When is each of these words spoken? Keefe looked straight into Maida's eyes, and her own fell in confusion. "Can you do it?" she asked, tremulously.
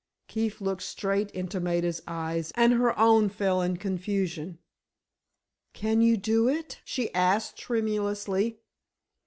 Keefe 0.27 0.61
looked 0.61 0.81
straight 0.81 1.29
into 1.29 1.59
Maida's 1.59 2.01
eyes, 2.07 2.51
and 2.55 2.73
her 2.73 2.97
own 2.97 3.29
fell 3.29 3.61
in 3.61 3.77
confusion. 3.77 4.57
"Can 5.73 6.01
you 6.01 6.17
do 6.17 6.49
it?" 6.49 6.79
she 6.83 7.13
asked, 7.13 7.55
tremulously. 7.55 8.61